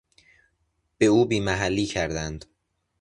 به 0.97 1.05
او 1.05 1.25
بیمحلی 1.25 1.85
کردند 1.85 2.45